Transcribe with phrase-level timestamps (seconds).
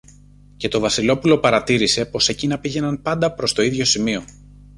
[0.57, 4.23] και το Βασιλόπουλο παρατήρησε πως εκείνα πήγαιναν πάντα προς το ίδιο σημείο